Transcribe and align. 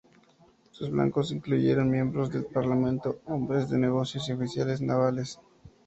Sus 0.71 0.89
blancos 0.89 1.31
incluyeron 1.31 1.91
miembros 1.91 2.31
del 2.31 2.45
parlamento, 2.47 3.19
hombres 3.27 3.69
de 3.69 3.77
negocios 3.77 4.27
y 4.27 4.31
oficiales 4.31 4.81
navales. 4.81 5.39